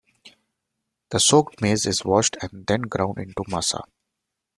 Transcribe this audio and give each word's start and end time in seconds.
The 1.11 1.19
soaked 1.19 1.61
maize 1.61 1.85
is 1.85 2.03
washed, 2.03 2.35
and 2.41 2.65
then 2.65 2.81
ground 2.89 3.19
into 3.19 3.43
masa. 3.43 3.83